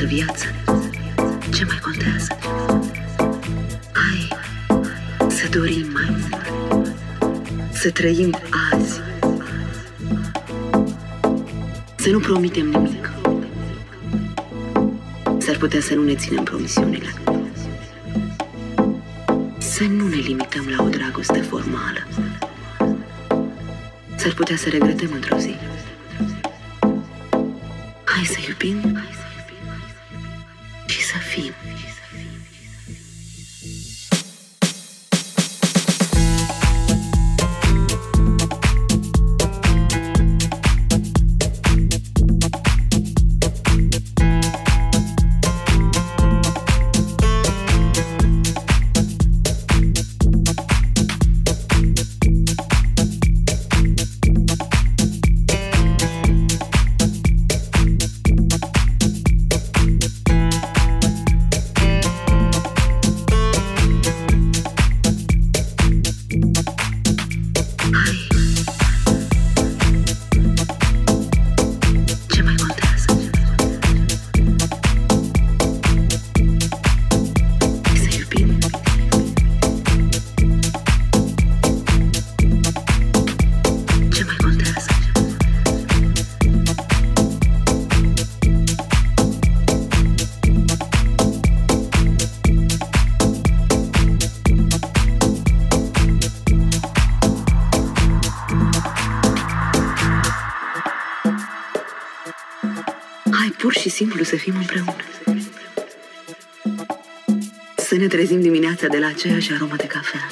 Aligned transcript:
parte 0.00 0.06
din 0.06 0.06
această 0.06 0.06
viață, 0.06 0.44
ce 1.54 1.64
mai 1.64 1.78
contează? 1.82 2.38
Hai 3.92 4.28
să 5.28 5.48
dorim 5.50 5.86
mai 5.92 6.08
mult, 6.10 6.96
să 7.72 7.90
trăim 7.90 8.36
azi, 8.72 9.00
să 11.96 12.10
nu 12.10 12.18
promitem 12.18 12.66
nimic. 12.66 13.10
S-ar 15.38 15.56
putea 15.56 15.80
să 15.80 15.94
nu 15.94 16.02
ne 16.04 16.14
ținem 16.14 16.44
promisiunile. 16.44 17.14
Să 19.58 19.82
nu 19.84 20.08
ne 20.08 20.16
limităm 20.16 20.68
la 20.76 20.82
o 20.82 20.88
dragoste 20.88 21.40
formală. 21.40 22.06
S-ar 24.16 24.32
putea 24.32 24.56
să 24.56 24.68
regretăm 24.68 25.10
într-o 25.12 25.36
zi. 25.36 25.54
Să 104.30 104.36
fim 104.36 104.56
împreună. 104.56 104.96
Să 107.76 107.94
ne 107.96 108.06
trezim 108.06 108.40
dimineața 108.40 108.86
de 108.86 108.98
la 108.98 109.06
aceeași 109.06 109.52
aromă 109.52 109.76
de 109.76 109.86
cafea. 109.86 110.28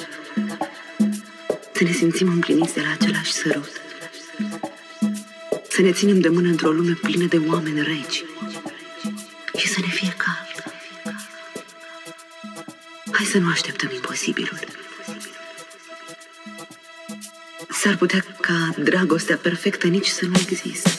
Să 1.73 1.83
ne 1.83 1.91
simțim 1.91 2.27
împliniți 2.27 2.73
de 2.73 2.81
la 2.81 2.91
același 2.91 3.31
sărut. 3.31 3.71
Să 5.69 5.81
ne 5.81 5.91
ținem 5.91 6.19
de 6.19 6.29
mână 6.29 6.47
într-o 6.47 6.71
lume 6.71 6.97
plină 7.01 7.25
de 7.25 7.41
oameni 7.47 7.81
regi. 7.81 8.23
Și 9.57 9.67
să 9.67 9.79
ne 9.79 9.87
fie 9.87 10.15
cald. 10.17 10.73
Hai 13.11 13.25
să 13.25 13.37
nu 13.37 13.49
așteptăm 13.49 13.89
imposibilul. 13.93 14.59
S-ar 17.69 17.97
putea 17.97 18.25
ca 18.39 18.73
dragostea 18.83 19.37
perfectă 19.37 19.87
nici 19.87 20.07
să 20.07 20.25
nu 20.25 20.33
existe. 20.47 20.98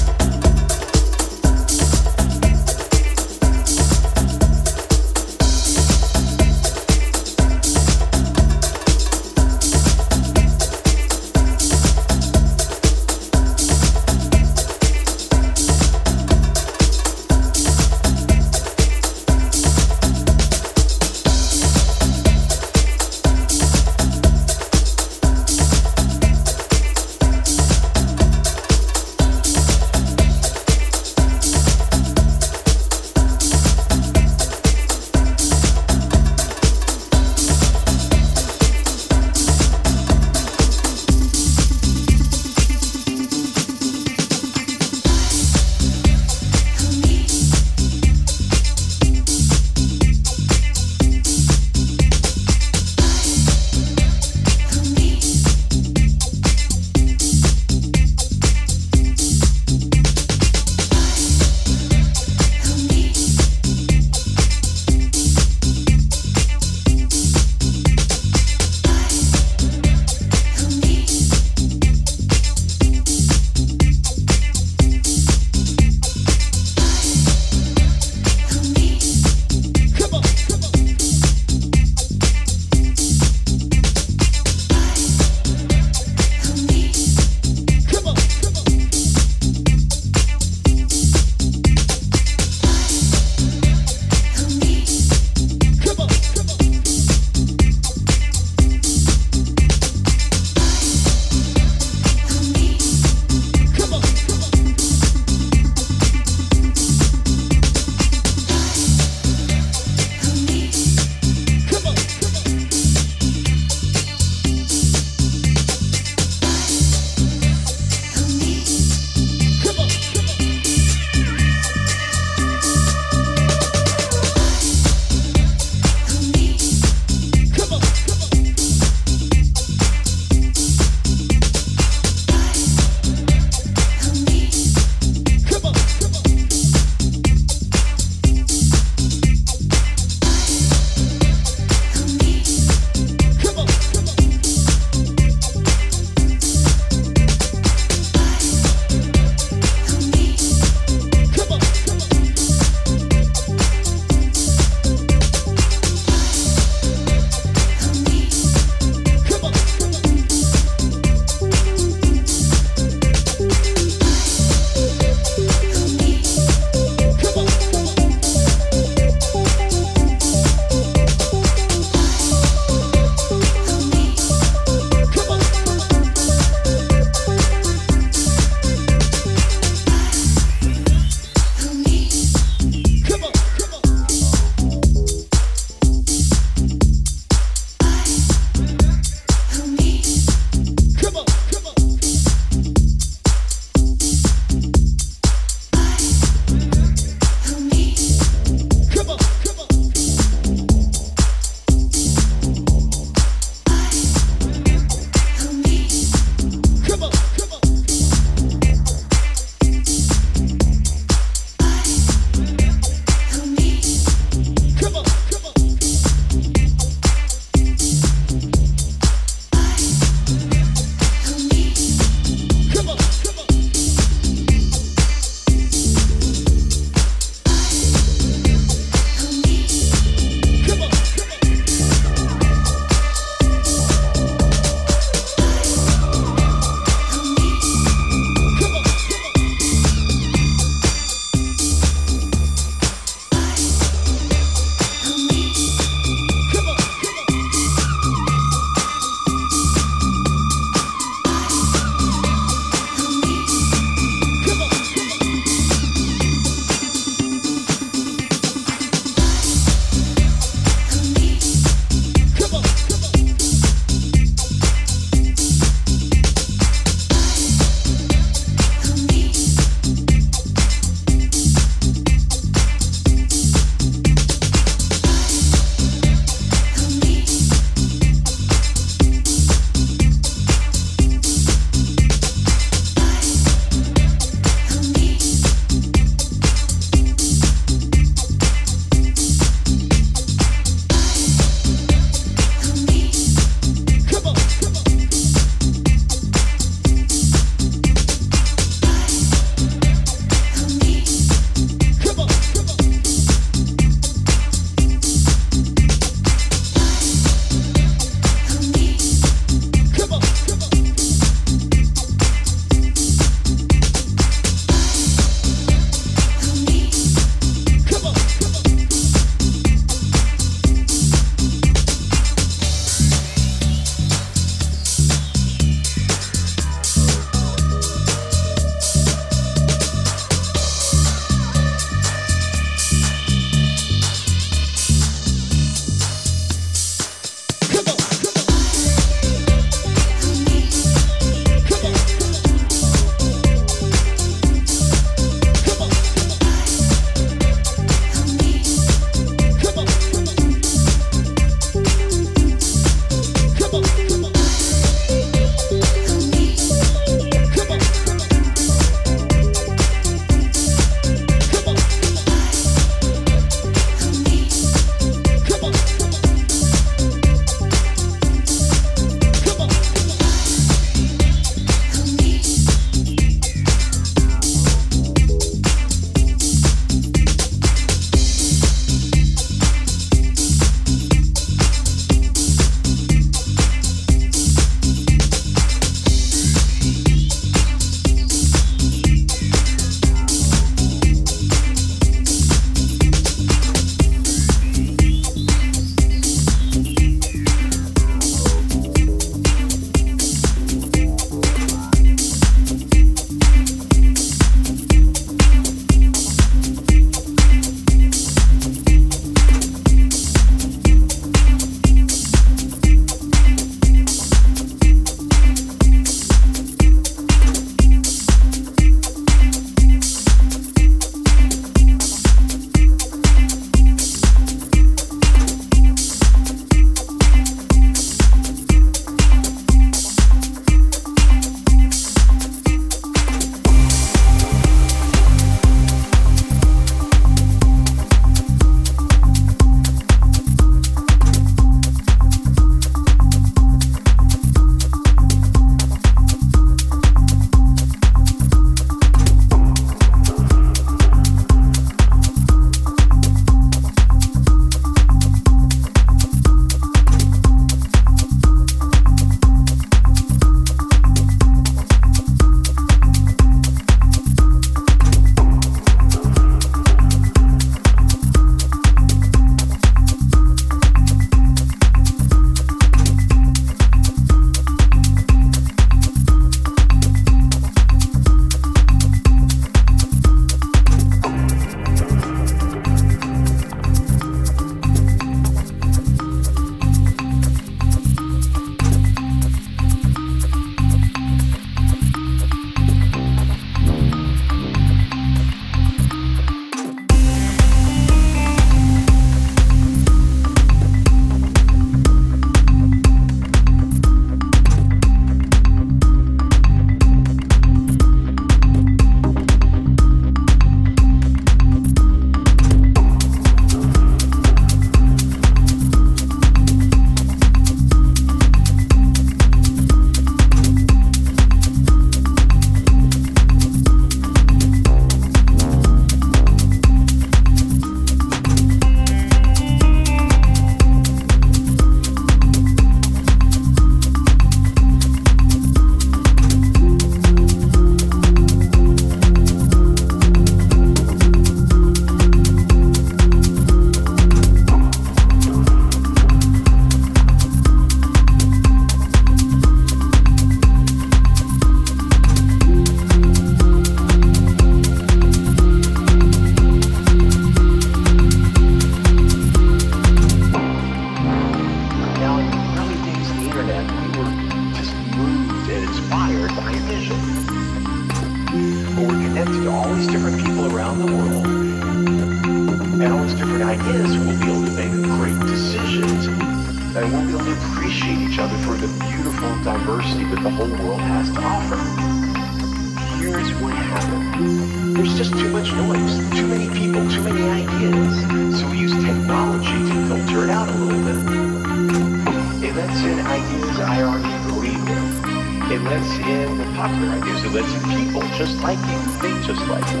The 597.24 597.30
popular 597.30 597.38
ideas. 597.38 597.44
It 597.44 597.52
lets 597.52 597.72
people 597.94 598.22
just 598.36 598.58
like 598.62 598.78
you, 598.78 598.98
think 599.20 599.44
just 599.44 599.66
like 599.68 599.86
you. 599.92 600.00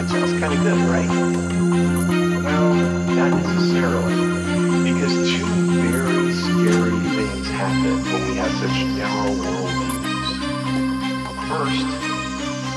It 0.00 0.08
sounds 0.08 0.32
kind 0.40 0.52
of 0.52 0.60
good, 0.62 0.78
right? 0.88 1.08
Well, 2.44 2.74
not 3.14 3.30
necessarily. 3.42 4.14
Because 4.84 5.14
two 5.30 5.46
very 5.80 6.32
scary 6.32 7.00
things 7.16 7.48
happen 7.48 8.02
when 8.12 8.28
we 8.28 8.36
have 8.36 8.52
such 8.52 8.84
narrow 8.94 9.32
worldviews. 9.34 10.30
First, 11.48 11.88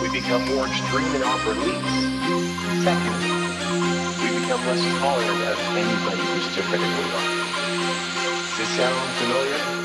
we 0.01 0.09
become 0.19 0.45
more 0.55 0.67
extreme 0.67 1.15
in 1.15 1.23
our 1.23 1.39
beliefs. 1.43 1.95
Second, 2.83 3.17
we 4.21 4.39
become 4.39 4.61
less 4.65 4.83
tolerant 4.99 5.41
of 5.41 5.59
anybody 5.75 6.21
who's 6.33 6.55
different 6.55 6.81
than 6.81 6.93
we 6.97 7.03
are. 7.11 7.27
Does 8.47 8.57
this 8.57 8.69
sound 8.69 9.13
familiar? 9.17 9.76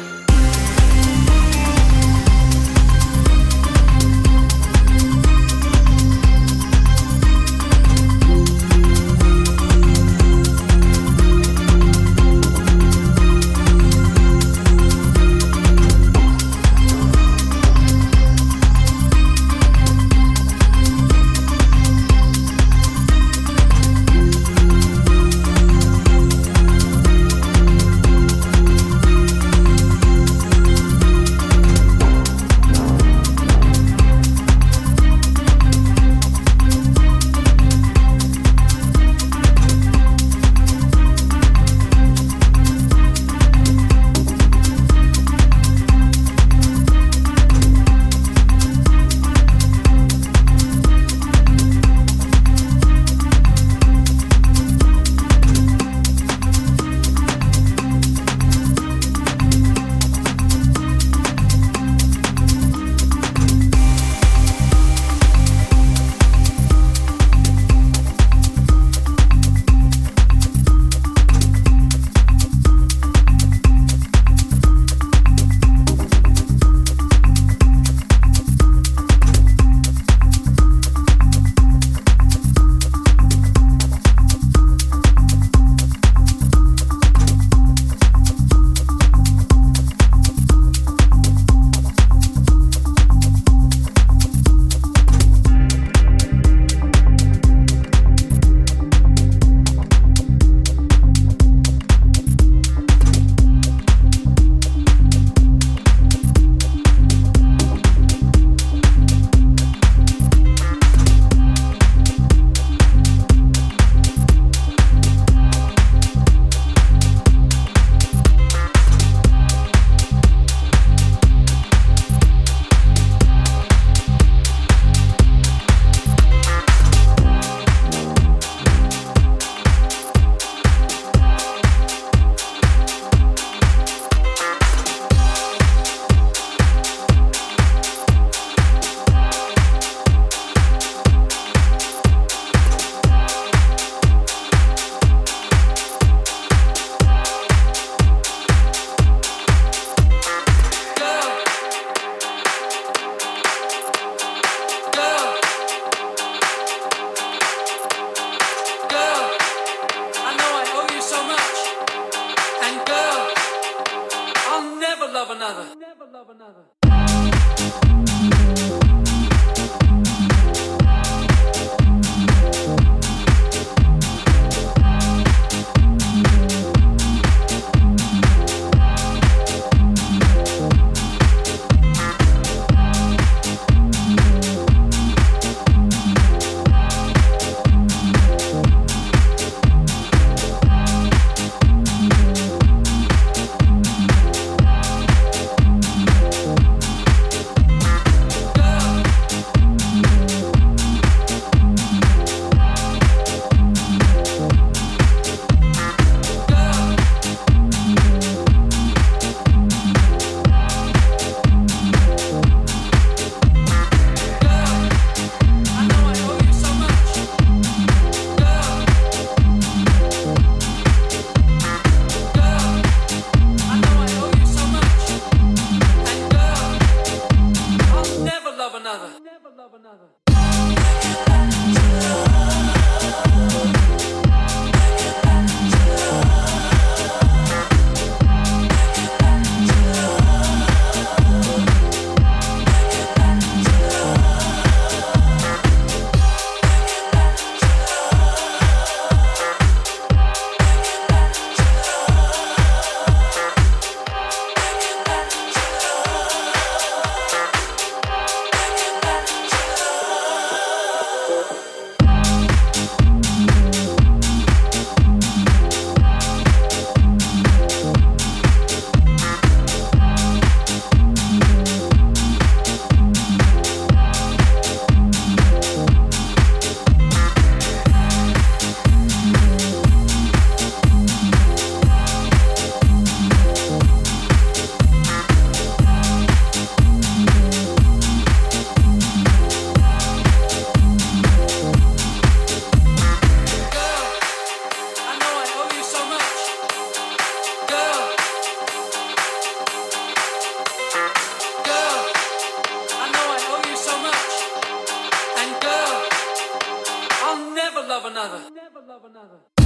another. 308.12 308.50
Never 308.50 308.86
love 308.86 309.04
another. 309.06 309.61